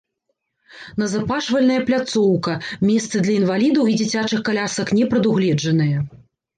[1.01, 2.57] Назапашвальная пляцоўка,
[2.89, 5.99] месцы для інвалідаў і дзіцячых калясак не прадугледжаныя.